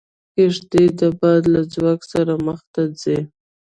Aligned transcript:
کښتۍ 0.35 0.85
د 0.99 1.01
باد 1.19 1.41
له 1.53 1.61
ځواک 1.73 2.01
سره 2.13 2.33
مخ 2.45 2.59
ته 2.73 2.81
ځي. 3.01 3.19